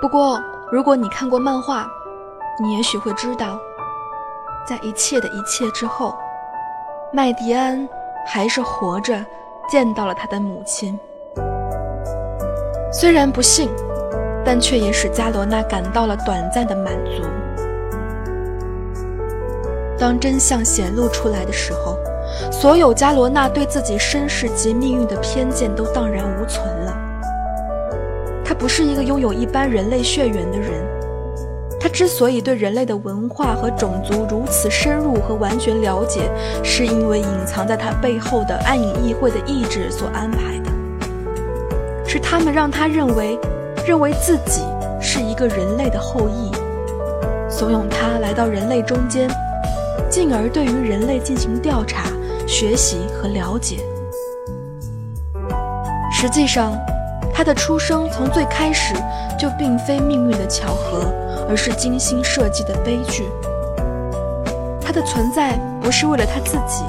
[0.00, 0.40] 不过，
[0.72, 1.86] 如果你看过漫画，
[2.58, 3.58] 你也许会知道，
[4.66, 6.16] 在一切的一切之后，
[7.12, 7.86] 麦迪安
[8.26, 9.22] 还是活着，
[9.68, 10.98] 见到了他的母亲。
[12.90, 13.68] 虽然不幸，
[14.50, 17.22] 但却也使加罗娜感到了短暂的满足。
[19.96, 21.96] 当真相显露出来的时候。
[22.50, 26.96] 所有加罗娜对自己身世及命运的偏见都荡然无存了。
[28.44, 30.70] 他不是一个拥有一般人类血缘的人。
[31.78, 36.28] 他之所以对人类的文化和种族如此深入和完全了解，
[36.64, 40.70] 是因为隐藏在他背后的暗影议会的意志所安排的。
[42.04, 43.38] 是他们让他认为，
[43.90, 44.62] 认为自己
[45.00, 46.52] 是一个人类的后裔，
[47.50, 49.28] 怂恿他来到人类中间，
[50.08, 52.04] 进而对于人类进行调查。
[52.46, 53.78] 学习和了解。
[56.12, 56.78] 实际上，
[57.34, 58.94] 他的出生从最开始
[59.36, 61.12] 就并非命运的巧合，
[61.48, 63.24] 而是精心设计的悲剧。
[64.80, 66.84] 他的存在不是为了他自己，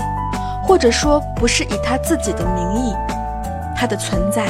[0.68, 2.94] 或者说不是以他自己的名义。
[3.76, 4.50] 他的存在，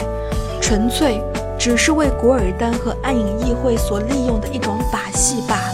[0.62, 1.22] 纯粹
[1.64, 5.71] 只是为古尔丹和暗影议会所利用的一种把戏罢了。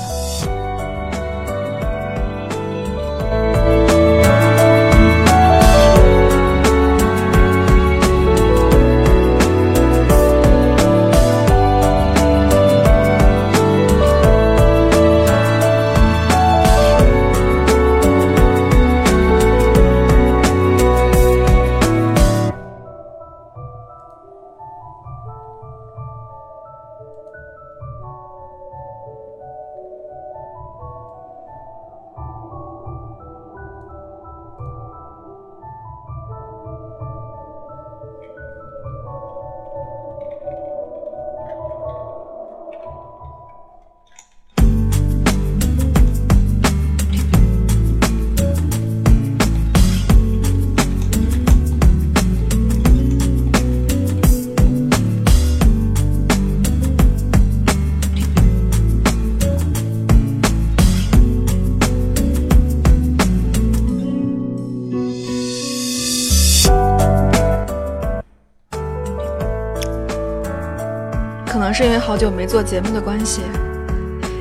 [72.07, 73.41] 好久没做节目的关系。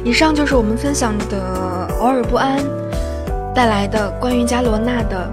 [0.05, 2.61] 以上就是我们分享的偶尔不安
[3.53, 5.29] 带来的关于加罗娜的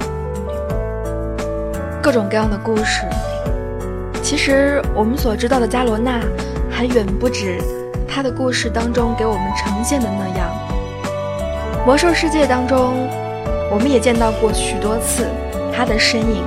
[2.01, 3.03] 各种各样的故事。
[4.23, 6.21] 其实我们所知道的加罗娜
[6.71, 7.61] 还远不止
[8.07, 10.49] 她的故事当中给我们呈现的那样。
[11.86, 13.07] 魔兽世界当中，
[13.69, 15.27] 我们也见到过许多次
[15.71, 16.43] 她的身影。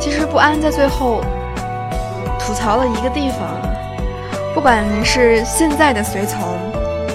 [0.00, 1.20] 其实不安在最后
[2.40, 3.67] 吐槽了一个地方。
[4.58, 6.58] 不管是现在的随从，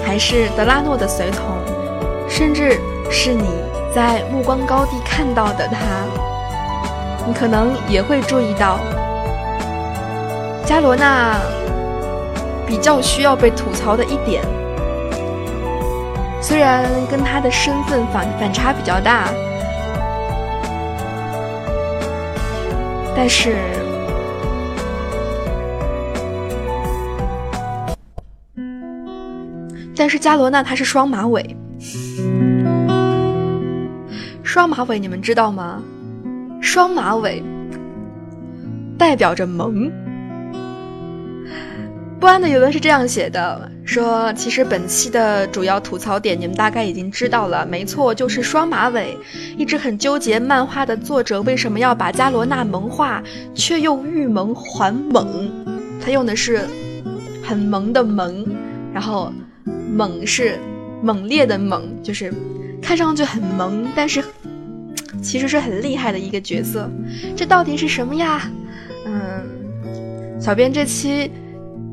[0.02, 1.44] 还是德拉诺的随从，
[2.26, 2.80] 甚至
[3.10, 3.44] 是你
[3.94, 5.76] 在目光高地看到的他，
[7.26, 8.78] 你可能也会注意到，
[10.64, 11.36] 加罗娜
[12.66, 14.42] 比较需要被吐槽的一点，
[16.40, 19.28] 虽然跟他的身份反反差比较大，
[23.14, 23.73] 但是。
[29.96, 31.56] 但是加罗娜她是双马尾，
[34.42, 35.82] 双马尾你们知道吗？
[36.60, 37.42] 双马尾
[38.98, 39.90] 代表着萌。
[42.18, 49.14] 不安的原文是这样写的：说其实本期的主要吐槽点你们大概已经知道了，没错，就是双马尾。
[49.58, 53.22] 一直很纠结漫画的作者为什么要把伽罗娜萌化，
[53.54, 55.52] 却又欲萌还猛。
[56.00, 56.66] 他用的是
[57.42, 58.46] 很萌的萌，
[58.90, 59.30] 然后
[59.64, 60.58] 猛是
[61.02, 62.32] 猛烈的猛，就是
[62.82, 64.22] 看上去很萌，但是
[65.22, 66.90] 其实是很厉害的一个角色。
[67.36, 68.50] 这到底是什么呀？
[69.06, 71.30] 嗯，小编这期。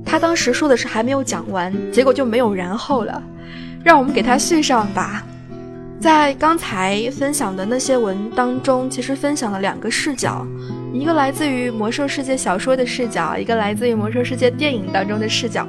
[0.04, 3.24] 他当时说的是还没有讲完，结果就没有然后了，
[3.82, 5.24] 让我们给他续上吧。
[6.02, 10.46] 在刚才分享的那些文当中，其实分享了两个视角，
[10.92, 15.66] 一个来自于魔兽世界小说的视角，一个来自于魔兽世界电影当中的视角。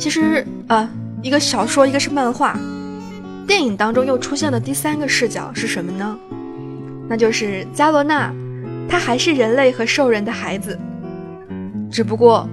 [0.00, 0.88] 其实呃，
[1.20, 2.58] 一个小说，一个是漫画，
[3.46, 6.18] 电影当中又出现了第三个视角是什么呢？
[7.06, 8.32] 那就是伽罗娜，
[8.88, 10.78] 她还是人类和兽人的孩子，
[11.92, 12.48] 只不过。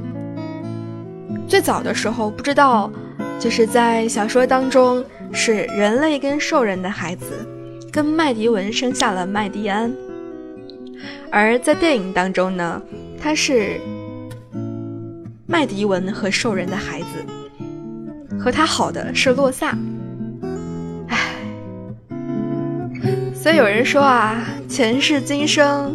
[1.48, 2.92] 最早的时候不知道，
[3.40, 7.48] 就是在小说当中是人类跟兽人的孩子，
[7.90, 9.90] 跟麦迪文生下了麦迪安，
[11.32, 12.82] 而在电影当中呢，
[13.18, 13.80] 他是
[15.46, 17.06] 麦迪文和兽人的孩子，
[18.48, 19.78] 和他好的是洛萨，
[21.10, 21.18] 唉，
[23.36, 25.94] 所以有人说啊，前世今生，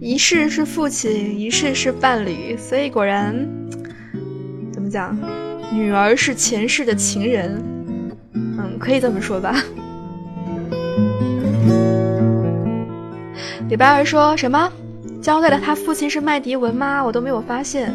[0.00, 3.48] 一世是父亲，一世是伴侣，所以果然。
[4.72, 5.16] 怎么讲，
[5.72, 7.62] 女儿是前世的情人，
[8.34, 9.54] 嗯，可以这么说吧。
[13.68, 14.72] 李白儿说什么？
[15.22, 17.04] 交代了他父亲是麦迪文吗？
[17.04, 17.94] 我都没有发现。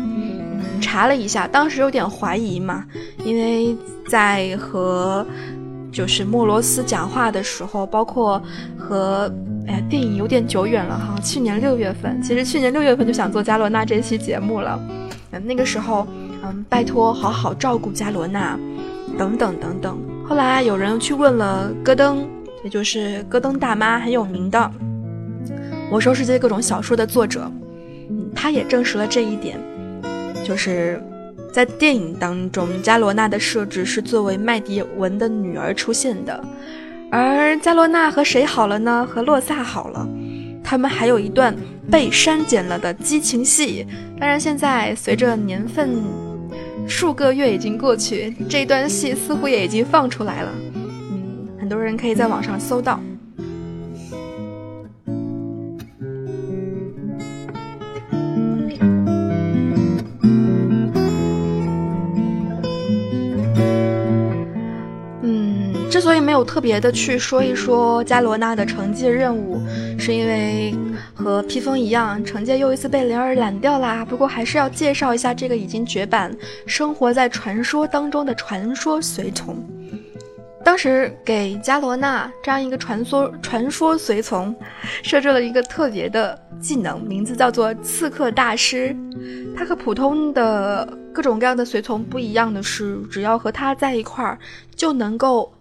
[0.79, 2.85] 查了一下，当时有点怀疑嘛，
[3.23, 3.75] 因为
[4.07, 5.25] 在和
[5.91, 8.41] 就是莫罗斯讲话的时候，包括
[8.77, 9.31] 和
[9.67, 14.79] 哎呀，电影有点久远了哈，去年六月份，其实去年六月份就想做加罗娜这期节目了，
[15.43, 16.07] 那个时候。
[16.43, 18.57] 嗯，拜托，好好照顾加罗娜，
[19.17, 19.99] 等等等等。
[20.23, 22.27] 后来有人去问了戈登，
[22.63, 24.59] 也就是戈登大妈，很有名的
[25.89, 27.51] 《魔兽世界》各种小说的作者，
[28.11, 29.59] 嗯，他也证实了这一点，
[30.47, 31.01] 就是
[31.51, 36.41] 在电影当中，加罗娜的设置是作为麦迪文的女儿出现的，
[37.11, 39.05] 而加罗娜和谁好了呢？
[39.05, 40.07] 和洛萨好了，
[40.63, 41.53] 他们还有一段
[41.91, 43.85] 被删减了的激情戏。
[44.17, 45.89] 当然，现在随着年份。
[46.87, 50.49] 数个月已经过去，这段戏似乎也已经放出来了。
[50.73, 52.97] 嗯，很多人可以在网上搜到。
[66.07, 69.59] 所以没有特别的去说一说加罗娜的惩戒任务，
[69.99, 70.73] 是因为。
[71.13, 74.05] 和披风一样，惩戒又一次被灵儿揽掉啦。
[74.05, 76.33] 不过还是要介绍一下这个已经绝版、
[76.65, 79.57] 生活在传说当中的传说随从。
[80.63, 84.55] 当时给伽罗娜这样一个传说传说随从
[85.03, 88.95] 设置了一个特别的技能，名字叫做刺客大师。
[89.57, 94.39] 他和普通的各种各样的随从不一样的是，只要和他在一块儿，
[94.75, 95.51] 就能够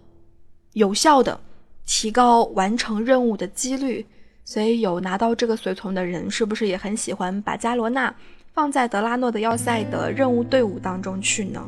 [0.77, 1.39] 有效的
[1.85, 4.05] 提高完成任务的几率。
[4.45, 8.15] 所以有拿到这个随从的人，是不是也很喜欢把伽罗娜
[8.53, 11.61] 放在德拉诺的要塞的任务队伍当中去呢？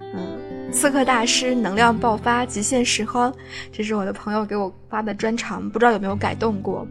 [0.00, 3.32] 嗯，刺客大师能量爆发，极限拾荒，
[3.70, 6.84] 这是我的朋友给我发的专长，不知道有没有改动过。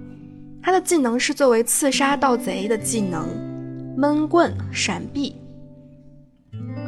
[0.64, 3.28] 他的技能是作为刺杀盗贼的技能，
[3.98, 5.36] 闷棍闪避。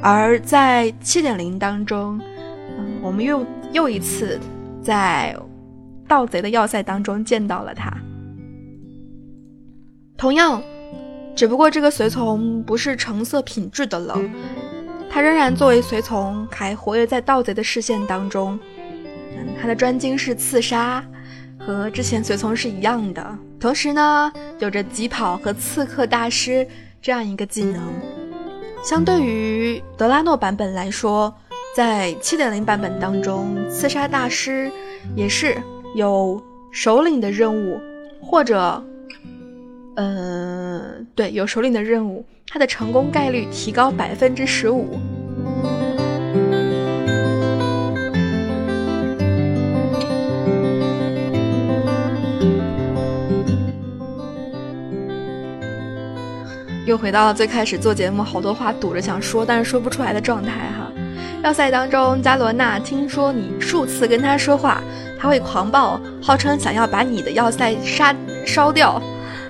[0.01, 2.17] 而在七点零当中，
[2.77, 4.39] 嗯，我们又又一次
[4.89, 5.35] 在
[6.07, 7.95] 盗贼的要塞当中见到了他。
[10.17, 10.59] 同样，
[11.35, 14.19] 只不过这个随从不是橙色品质的了，
[15.07, 18.57] 他仍然作为随从还活跃在盗贼的视线当中。
[19.61, 21.05] 他的专精是刺杀，
[21.59, 23.37] 和之前随从是一样的。
[23.59, 26.67] 同时呢，有着疾跑和刺客大师
[26.99, 27.79] 这样一个技能。
[28.83, 31.31] 相对于德拉诺版本来说，
[31.75, 34.69] 在七点零版本当中，刺杀大师
[35.15, 35.55] 也是
[35.95, 36.41] 有
[36.71, 37.79] 首领的任务，
[38.21, 38.83] 或者。
[39.95, 44.97] 嗯，对，有首领的任务，它的成功概率提高百分之十五。
[56.85, 60.88] 又回到了最开始做节目，好多话堵着想说，但是说不出来的状态哈。
[61.41, 64.81] 要塞当中，加罗娜听说你数次跟他说话，
[65.17, 68.13] 他会狂暴，号称想要把你的要塞杀
[68.45, 69.01] 烧掉。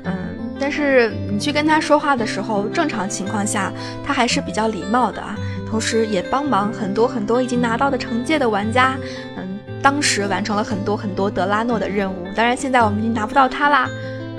[0.05, 0.13] 嗯
[0.61, 3.71] 但是你去跟他说话的时候，正常情况下
[4.05, 5.35] 他还是比较礼貌的啊，
[5.69, 8.95] 同时也帮忙很多很多已经拿到的惩戒的玩家，
[9.37, 12.27] 嗯，当时完成了很多很多德拉诺的任务。
[12.35, 13.89] 当然，现在我们已经拿不到它啦。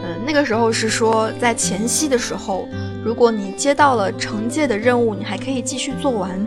[0.03, 2.69] 嗯，那个时候是说在前夕的时候，
[3.03, 6.47] 如果你接到了惩戒的任务，你还可以继续做完。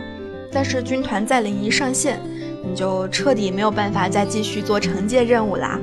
[0.54, 2.20] 但是军团再临沂上线，
[2.64, 5.78] 你就彻底没有办法再继续做惩戒任务啦。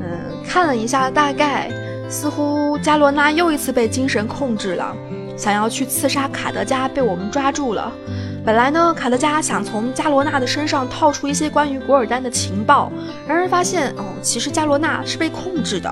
[0.00, 0.06] 嗯，
[0.46, 1.68] 看了一下大概，
[2.08, 4.96] 似乎加罗娜又一次被精神控制了。
[5.36, 7.90] 想要去刺杀卡德加，被我们抓住了。
[8.44, 12.92] 本来呢，卡德加想从加罗娜的身上套出一些关于古尔丹的情报，
[13.26, 15.90] 然而发现哦，其实加罗娜是被控制的。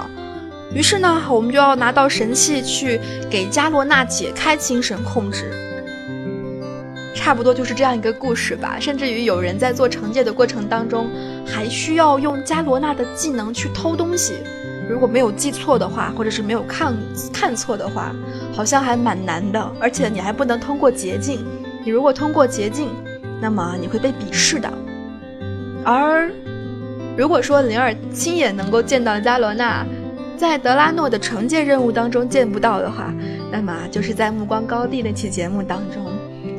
[0.74, 5.50] 于是呢，我们就要拿到神器去给加罗娜解开精神控制。
[7.20, 8.78] 差不多就是这样一个故事吧。
[8.80, 11.10] 甚至于有人在做惩戒的过程当中，
[11.46, 14.38] 还需要用加罗娜的技能去偷东西。
[14.88, 16.96] 如果没有记错的话，或者是没有看
[17.30, 18.10] 看错的话，
[18.52, 19.70] 好像还蛮难的。
[19.78, 21.44] 而且你还不能通过捷径，
[21.84, 22.88] 你如果通过捷径，
[23.38, 24.72] 那么你会被鄙视的。
[25.84, 26.30] 而
[27.18, 29.86] 如果说灵儿亲眼能够见到加罗娜，
[30.38, 33.14] 在德拉诺的惩戒任务当中见不到的话，
[33.52, 36.10] 那么就是在暮光高地那期节目当中，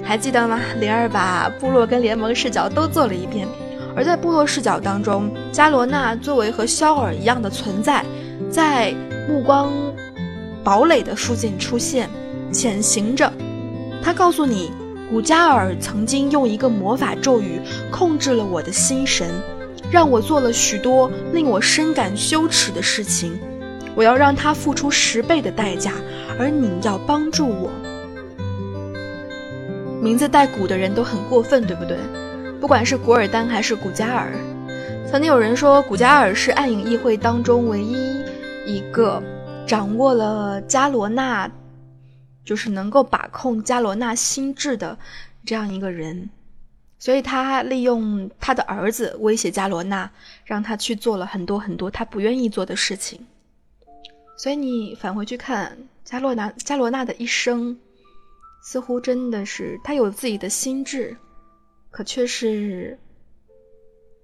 [0.04, 0.60] 还记得吗？
[0.80, 3.48] 灵儿把部落跟联盟视角都做了一遍。
[3.96, 8.04] 而在部落视角当中，加罗娜作为和肖尔一样的存在。
[8.50, 8.94] 在
[9.30, 9.72] 目光
[10.64, 12.10] 堡垒的附近出现，
[12.52, 13.32] 潜行着。
[14.04, 14.72] 他告诉你，
[15.10, 19.30] 古加尔曾经用一个魔法咒语控制了我的心神，
[19.92, 23.40] 让我做了许多令我深感羞耻的事情。
[23.94, 25.94] 我要让他付出十倍的代价，
[26.40, 27.70] 而你要帮助我。
[30.02, 31.96] 名字带古的人都很过分，对不对？
[32.60, 34.34] 不管是古尔丹还是古加尔，
[35.08, 38.20] 曾经有人说古加尔是暗影议会当中唯一。
[38.66, 39.22] 一个
[39.68, 41.50] 掌握了加罗纳，
[42.46, 44.98] 就是能够把控加罗纳心智的
[45.46, 46.30] 这样一个人，
[47.00, 50.10] 所以他利用他的儿子威胁加罗纳，
[50.46, 53.20] 让他去做了很多很多他不愿意做的事情。
[54.38, 57.76] 所以你返回去看加罗纳，加罗娜的一生，
[58.62, 61.18] 似乎真的是他有自己的心智，
[61.90, 62.98] 可却是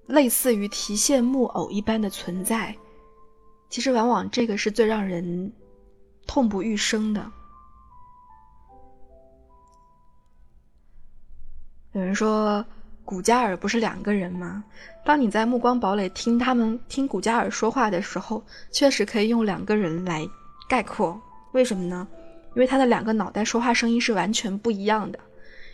[0.06, 2.76] 类似于提线木偶一般的存在。
[3.70, 5.52] 其实，往往这个是最让人
[6.26, 7.32] 痛不欲生的。
[11.92, 12.64] 有人说，
[13.04, 14.64] 古加尔不是两个人吗？
[15.04, 20.26] 当你在暮光堡垒听他们听古加尔说话的时候，确实可以用两个人来
[20.70, 21.20] 概括。
[21.54, 22.08] 为什么呢？
[22.58, 25.20] 因为他的两个脑袋说话声音是完全不一样的，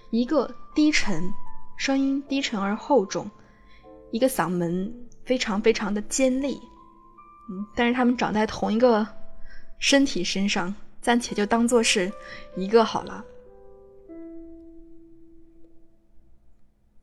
[0.10, 1.24] 一个低沉，
[1.78, 3.26] 声音低沉而厚重；
[4.12, 6.60] 一个嗓门非常非常的尖利。
[7.50, 9.08] 嗯，但是他们长在同一个
[9.80, 12.12] 身体身上，暂且就当做是
[12.58, 13.24] 一个好了。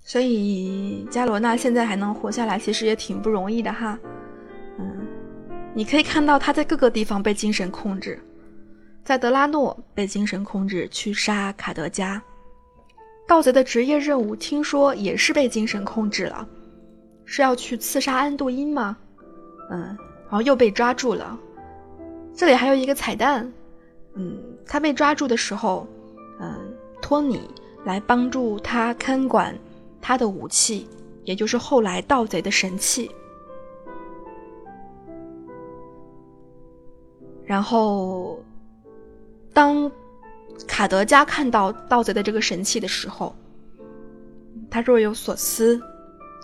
[0.03, 3.99] 所以加罗娜现在还能活下来，其实也挺不容易的哈。
[4.79, 5.07] 嗯，
[5.75, 8.23] 你可以看到他在各个地方被精神控制，
[9.05, 12.23] 在德拉诺被精神控制去杀卡德加，
[13.27, 16.47] 盗贼的职业任务听说也是被精神控制了，
[17.25, 18.97] 是要去刺杀安度因吗？
[19.71, 19.97] 嗯。
[20.31, 21.37] 然后又被抓住了，
[22.33, 23.53] 这里还有一个彩蛋，
[24.15, 25.89] 嗯，他被抓住的时候，
[26.39, 26.73] 嗯，
[27.03, 27.51] 托尼
[27.85, 29.53] 来帮助他看管
[30.01, 30.89] 他的武器，
[31.25, 33.11] 也就是后来盗贼的神器。
[37.45, 38.41] 然后，
[39.53, 39.91] 当
[40.67, 43.35] 卡德加看到盗贼的这个神器的时候，
[44.71, 45.81] 他若有所思，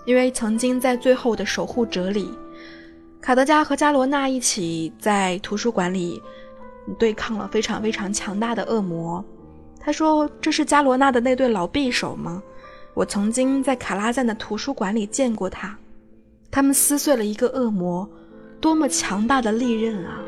[0.04, 2.28] 因为曾经在最后的守护者里。
[3.20, 6.22] 卡德加和加罗娜一起在图书馆里
[6.98, 9.24] 对抗了非常非常强大的恶魔。
[9.80, 12.42] 他说：“这是加罗娜的那对老匕首吗？
[12.94, 15.76] 我曾经在卡拉赞的图书馆里见过他，
[16.50, 18.08] 他们撕碎了一个恶魔，
[18.60, 20.20] 多么强大的利刃啊！”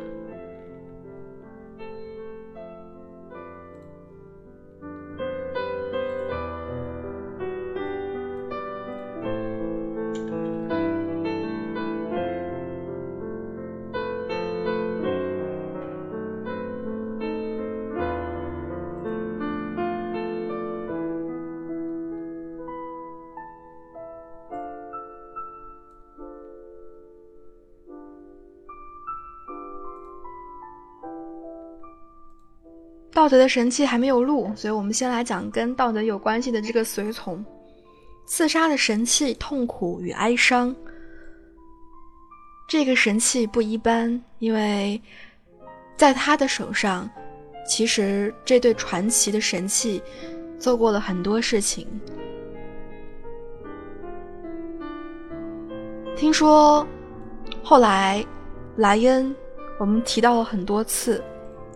[33.29, 37.45] 道德的神器还没有录所以我们先来讲跟道德有关系的这个随从。
[38.25, 40.75] 刺杀的神器痛苦与哀伤。
[42.67, 44.99] 这个神器不一般因为
[45.95, 47.07] 在他的手上
[47.67, 50.03] 其实这对传奇的神器
[50.59, 51.87] 做过了很多事情。
[56.17, 56.87] 听说
[57.63, 58.25] 后来
[58.77, 59.37] 莱恩
[59.79, 61.23] 我们提到了很多次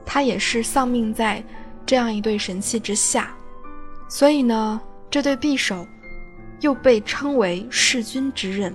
[0.04, 1.42] 他也是丧命在
[1.86, 3.34] 这样一对神器之下，
[4.08, 4.80] 所以呢，
[5.10, 5.86] 这对匕首
[6.60, 8.74] 又被称为弑君之刃。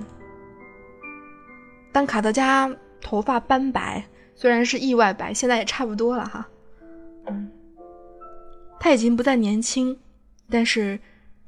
[1.91, 2.69] 当卡德加
[3.01, 4.03] 头发斑白，
[4.35, 6.47] 虽然是意外白，现在也差不多了哈。
[7.27, 7.51] 嗯，
[8.79, 9.97] 他已经不再年轻，
[10.49, 10.99] 但是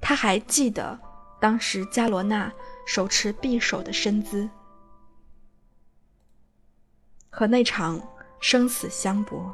[0.02, 0.98] 他还记得
[1.40, 2.52] 当时加罗娜
[2.86, 4.50] 手持匕首的身姿
[7.30, 8.02] 和那场
[8.40, 9.54] 生死相搏。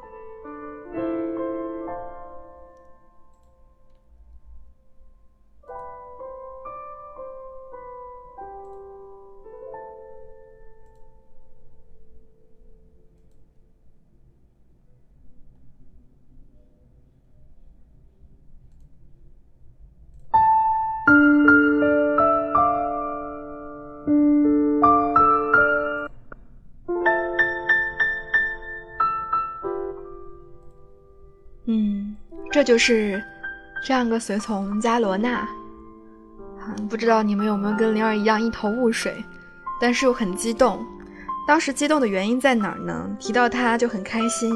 [32.55, 33.21] 这就是
[33.83, 35.45] 这样个随从加罗娜，
[36.89, 39.13] 不知道你们有没有跟灵儿一样一头雾水，
[39.77, 40.79] 但是又很激动。
[41.45, 43.09] 当时激动的原因在哪儿呢？
[43.19, 44.49] 提到他就很开心，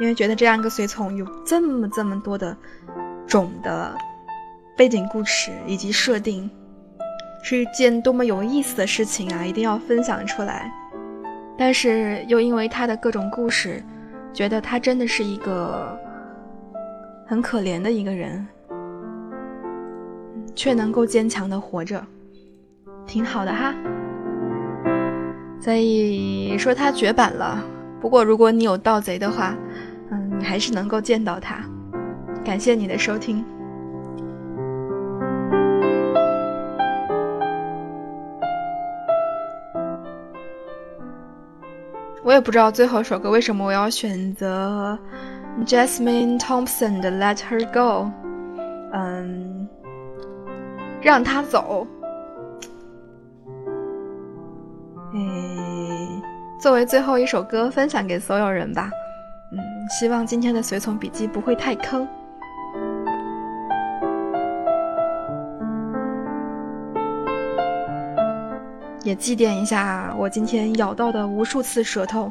[0.00, 2.56] 因为觉得这样一个随从有这么这么多的
[3.24, 3.96] 种的
[4.76, 6.50] 背景故事以及设定，
[7.44, 9.46] 是一件多么有意思的事情啊！
[9.46, 10.68] 一定要分享出来。
[11.56, 13.80] 但是又因为他的各种故事，
[14.34, 15.96] 觉得他真的是一个。
[17.30, 18.46] 很可怜的一个人，
[20.54, 22.02] 却能够坚强的活着，
[23.06, 23.74] 挺好的哈。
[25.60, 27.62] 所以说他绝版了。
[28.00, 29.54] 不过如果你有盗贼的话，
[30.10, 31.56] 嗯，你还是能够见到他。
[32.42, 33.44] 感谢你的收听。
[42.24, 44.98] 我也不知道最后首歌为什么我要选择。
[45.66, 48.06] Jasmine Thompson 的《Let Her Go》，
[48.92, 49.68] 嗯，
[51.02, 51.86] 让她走。
[55.12, 55.18] 哎，
[56.58, 58.90] 作为最后一首歌分享给所有人吧。
[59.52, 59.58] 嗯，
[59.90, 62.08] 希望今天的随从笔记不会太坑。
[69.04, 72.30] 也祭奠一下我今天咬到的无数次舌头。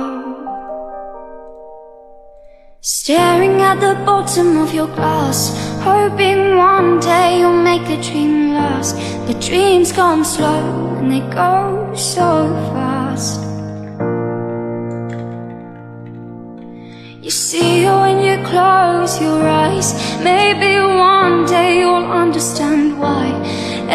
[3.71, 5.39] at the bottom of your glass
[5.81, 8.95] Hoping one day you'll make a dream last.
[9.27, 10.63] The dreams come slow
[10.97, 12.29] and they go so
[12.73, 13.39] fast.
[17.25, 19.89] You see when you close your eyes
[20.21, 23.25] Maybe one day you'll understand why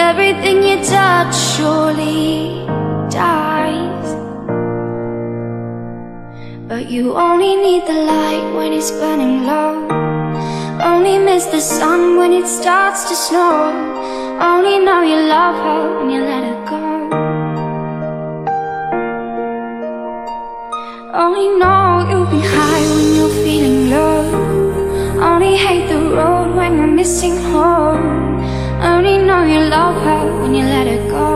[0.09, 2.65] Everything you touch surely
[3.11, 4.16] dies
[6.89, 9.89] you only need the light when it's burning low.
[10.81, 13.73] Only miss the sun when it starts to snow.
[14.41, 16.85] Only know you love her when you let her go.
[21.13, 24.23] Only know you've been high when you're feeling low.
[25.21, 28.41] Only hate the road when you're missing home.
[28.81, 31.36] Only know you love her when you let her go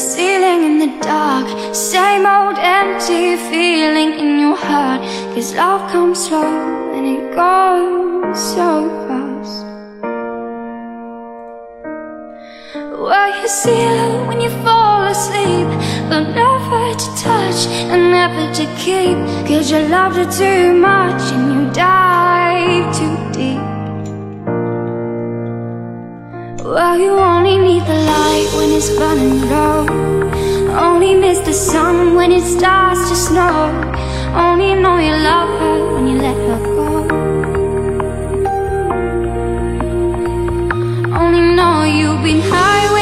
[0.00, 1.46] Ceiling in the dark.
[1.74, 5.02] Same old empty feeling in your heart.
[5.34, 9.62] Cause love comes slow and it goes so fast.
[12.74, 15.68] Well, you see her when you fall asleep.
[16.08, 19.18] But never to touch and never to keep.
[19.46, 23.69] Cause you loved her too much and you dive too deep
[26.70, 29.86] well, you only need the light when it's burning low.
[30.78, 33.72] Only miss the sun when it starts to snow.
[34.34, 36.86] Only know you love her when you let her go.
[41.20, 42.99] Only know you've been hiding